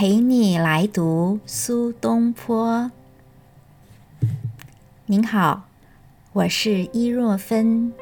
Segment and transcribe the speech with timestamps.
[0.00, 2.92] 陪你来读苏东坡。
[5.06, 5.64] 您好，
[6.32, 7.92] 我是伊若芬。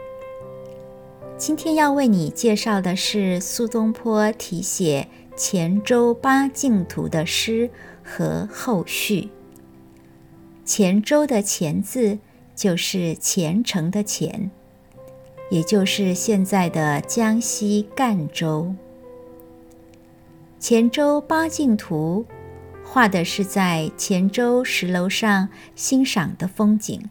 [1.39, 7.71] 今天要为你介绍的是苏东坡题写《虔州八境图》的诗
[8.05, 9.31] 和后续。
[10.67, 12.19] 虔州的“虔”字
[12.55, 14.51] 就是虔诚的“虔”，
[15.49, 18.75] 也就是现在的江西赣州。
[20.59, 22.25] 黔州八景图
[22.83, 27.11] 画的是在黔州石楼上欣赏的风景，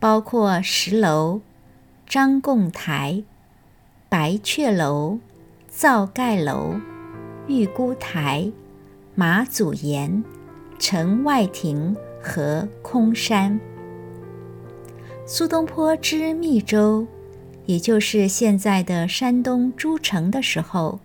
[0.00, 1.40] 包括石楼、
[2.06, 3.22] 张贡台、
[4.08, 5.20] 白雀楼、
[5.68, 6.74] 皂盖楼、
[7.46, 8.50] 玉姑台、
[9.14, 10.24] 马祖岩、
[10.78, 13.60] 城外亭和空山。
[15.24, 17.06] 苏东坡知密州，
[17.66, 20.98] 也就是现在的山东诸城的时候。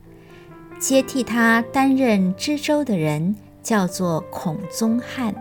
[0.84, 5.34] 接替他担任知州的人叫做孔宗翰，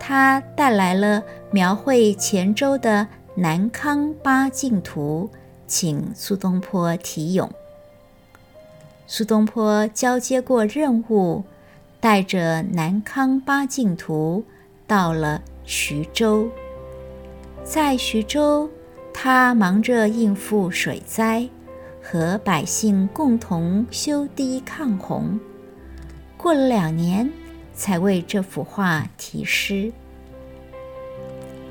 [0.00, 5.30] 他带来了描绘黔州的南康八景图，
[5.68, 7.48] 请苏东坡题咏。
[9.06, 11.44] 苏东坡交接过任务，
[12.00, 14.42] 带着南康八景图
[14.88, 16.48] 到了徐州，
[17.62, 18.68] 在徐州，
[19.12, 21.48] 他忙着应付水灾。
[22.06, 25.40] 和百姓共同修堤抗洪，
[26.36, 27.32] 过了两年，
[27.72, 29.90] 才为这幅画题诗。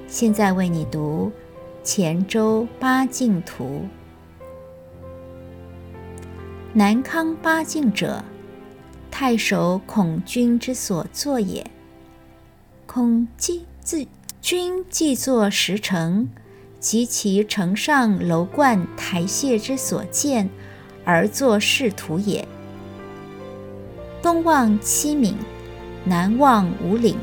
[0.08, 1.31] 现在为你读
[1.88, 3.64] 《黔州八境图》。
[6.73, 8.23] 南康八境者，
[9.11, 11.64] 太守孔君之所作也。
[12.88, 14.08] 孔既自
[14.42, 16.28] 君既作石城。
[16.84, 20.50] 及其城上楼观台榭之所见，
[21.06, 22.45] 而作仕图也。
[24.22, 25.34] 东望七闽，
[26.04, 27.16] 南望五岭，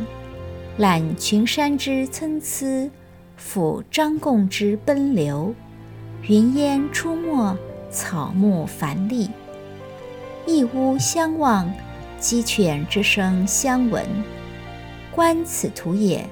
[0.79, 2.91] 览群山之参差，
[3.39, 5.55] 抚张贡之奔流，
[6.23, 7.55] 云烟出没，
[7.91, 9.29] 草木繁丽，
[10.47, 11.71] 一屋相望，
[12.19, 14.07] 鸡犬之声相闻。
[15.15, 16.27] 观此图也，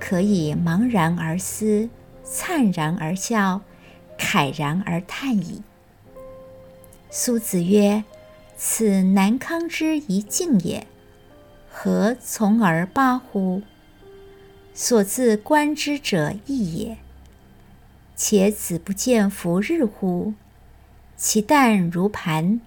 [0.00, 1.88] 可以茫然而思。
[2.24, 3.60] 灿然而笑，
[4.18, 5.62] 慨然而叹矣。
[7.10, 8.02] 苏子曰
[8.56, 10.86] ：“此南康之一境也，
[11.70, 13.62] 何从而八乎？
[14.72, 16.98] 所自观之者异也。
[18.16, 20.34] 且子不见弗日乎？
[21.16, 22.60] 其旦如盘，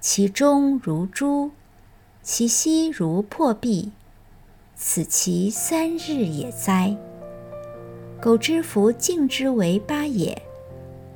[0.00, 1.50] 其中如珠，
[2.22, 3.92] 其西如破壁，
[4.74, 6.96] 此其三日也哉！”
[8.22, 10.40] 苟知夫敬之为八也，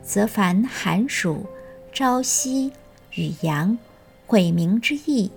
[0.02, 1.46] 则凡寒暑、
[1.92, 2.72] 朝夕、
[3.14, 3.78] 雨阳、
[4.26, 5.30] 晦明之意，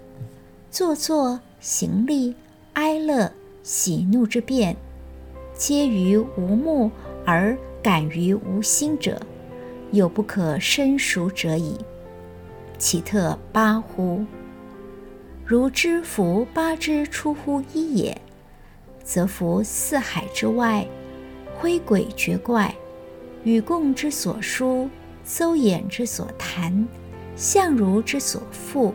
[0.71, 2.33] 坐坐、行立、
[2.73, 3.31] 哀乐、
[3.61, 4.75] 喜怒之变，
[5.53, 6.89] 皆于无目
[7.23, 9.21] 而感于无心者，
[9.91, 11.77] 有不可深熟者矣。
[12.79, 14.25] 其特八乎？
[15.45, 18.19] 如知夫八之出乎一也，
[19.03, 20.83] 则夫四海之外。
[21.59, 22.73] 窥鬼绝怪，
[23.43, 24.89] 与共之所书，
[25.25, 26.87] 邹衍之所谈，
[27.35, 28.93] 相如之所赋，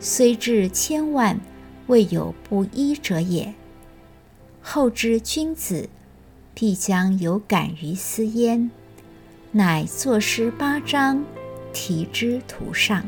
[0.00, 1.38] 虽至千万，
[1.86, 3.52] 未有不一者也。
[4.62, 5.86] 后之君子，
[6.54, 8.70] 必将有感于斯焉，
[9.52, 11.22] 乃作诗八章，
[11.74, 13.04] 题之图上。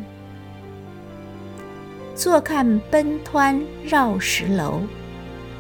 [2.15, 4.83] 坐看奔湍绕石楼，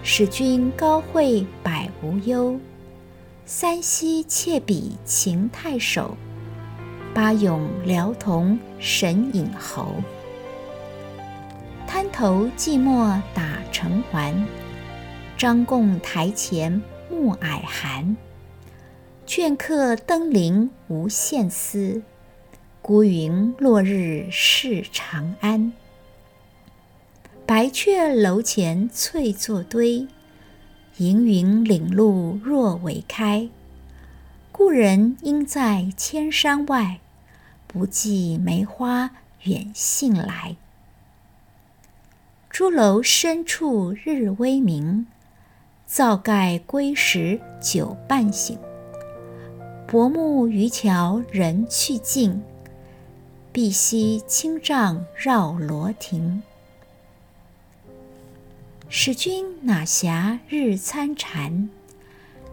[0.02, 2.60] 使君高会百无忧。
[3.52, 6.16] 三溪窃比秦太守，
[7.12, 9.92] 八咏辽童神隐侯。
[11.84, 14.46] 滩头寂寞打城环，
[15.36, 18.16] 张贡台前暮霭寒。
[19.26, 22.02] 倦客登临无限思，
[22.80, 25.72] 孤云落日是长安。
[27.44, 30.06] 白雀楼前翠作堆。
[30.96, 33.48] 迎云岭路若为开，
[34.52, 37.00] 故人应在千山外，
[37.66, 39.12] 不计梅花
[39.44, 40.56] 远信来。
[42.50, 45.06] 朱楼深处日微明，
[45.86, 48.58] 灶盖归时酒半醒。
[49.86, 52.42] 薄暮渔樵人去尽，
[53.52, 56.42] 碧溪青嶂绕罗亭。
[58.92, 61.68] 使君哪暇日参禅？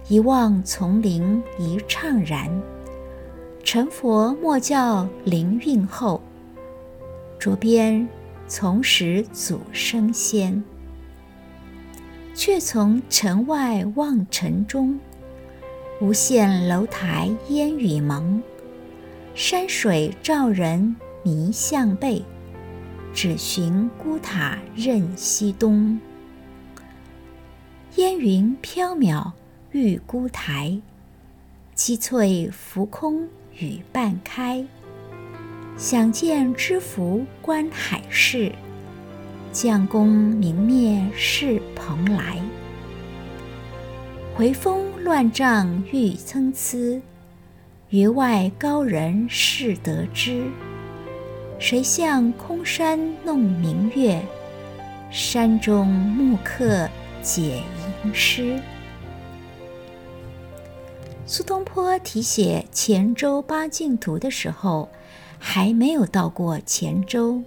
[0.08, 2.48] 一望丛林一怅然。
[3.64, 6.22] 成佛莫教灵韵后，
[7.40, 8.08] 着边
[8.48, 10.64] 从始祖升仙，
[12.36, 15.00] 却从城外望城中，
[16.00, 18.44] 无限楼台烟雨蒙，
[19.34, 22.22] 山水照人迷向背，
[23.12, 26.00] 只寻孤塔任西东。
[27.98, 29.32] 烟云飘渺
[29.72, 30.80] 玉孤台，
[31.74, 33.28] 积翠浮空
[33.58, 34.64] 雨半开。
[35.78, 38.52] 想见知府观海市，
[39.52, 42.38] 将功明灭事蓬莱。
[44.36, 47.02] 回风乱帐欲参差，
[47.90, 50.44] 云外高人是得知。
[51.58, 54.22] 谁向空山弄明月？
[55.10, 56.88] 山中木客
[57.24, 57.64] 解
[58.14, 58.62] 诗。
[61.26, 64.90] 苏东坡题写钱州八境图的时候。
[65.40, 67.44] 还没有到过黔州。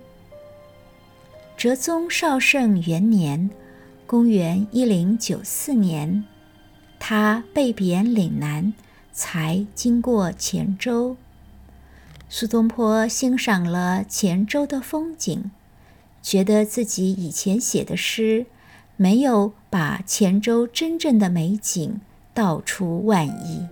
[1.57, 3.51] 哲宗绍圣元年
[4.07, 6.25] （公元一零九四年），
[7.01, 8.73] 他被贬岭南，
[9.13, 11.17] 才经过黔州。
[12.29, 15.51] 苏东坡欣赏了黔州的风景，
[16.23, 18.47] 觉得自己以前写的诗
[19.03, 22.03] 没有把黔州真正的美景
[22.35, 23.67] 道出万一，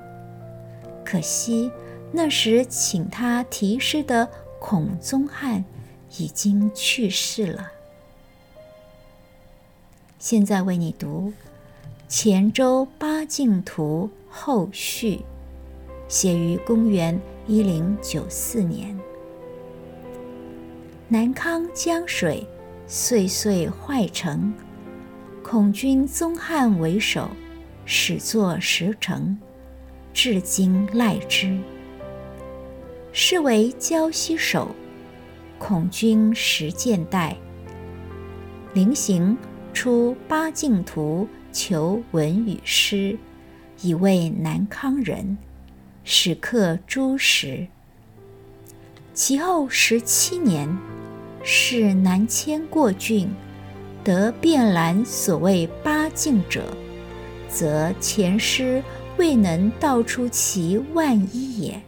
[1.05, 1.71] 可惜。
[2.11, 4.27] 那时请他题诗的
[4.59, 5.63] 孔宗翰
[6.17, 7.71] 已经去世了。
[10.19, 11.31] 现在为你读
[12.09, 15.21] 《黔州八境图》后续，
[16.09, 18.99] 写于公元一零九四年。
[21.07, 22.47] 南康江水
[22.87, 24.55] 岁岁坏成，
[25.51, 27.31] 孔君宗翰为首，
[27.87, 29.35] 始作石城，
[30.13, 31.59] 至今赖之。
[33.13, 34.75] 是为胶西手，
[35.59, 37.35] 孔君实践带。
[38.75, 39.35] 临行
[39.73, 43.17] 出八境图，求文与诗，
[43.81, 45.39] 以为南康人，
[46.05, 47.67] 始刻诸石。
[49.15, 50.69] 其后十七年，
[51.43, 53.31] 是南迁过郡，
[54.05, 56.65] 得遍览所谓八境者，
[57.49, 58.83] 则前诗
[59.17, 61.83] 未能道出其万一也。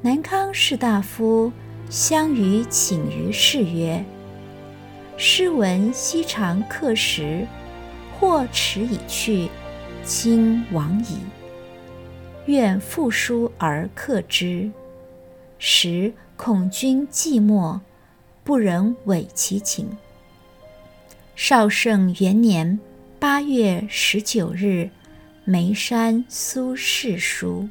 [0.00, 1.50] 南康士大夫
[1.90, 4.04] 相与请于世曰
[5.16, 7.46] ：“诗文昔常刻时，
[8.18, 9.48] 或迟已去，
[10.04, 11.18] 今往矣。
[12.46, 14.70] 愿复书而刻之。
[15.58, 17.80] 时恐君寂寞，
[18.44, 19.88] 不忍违其请。”
[21.40, 22.80] 绍圣元年
[23.20, 24.90] 八月十九日，
[25.44, 27.68] 眉山苏轼书。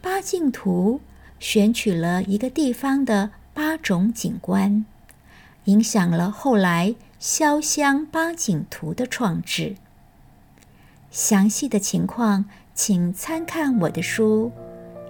[0.00, 1.02] 八境图
[1.38, 4.86] 选取了一个地方的八种景观，
[5.66, 9.76] 影响了后来潇湘八景图的创制。
[11.10, 14.50] 详细的情况，请参看我的书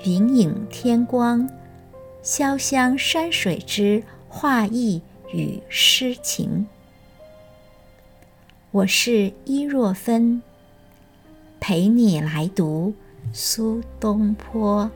[0.10, 1.48] 《云影天光：
[2.20, 6.66] 潇湘山水之画意与诗情》。
[8.70, 10.42] 我是伊若芬，
[11.60, 12.94] 陪你来读。
[13.32, 14.90] 苏东坡。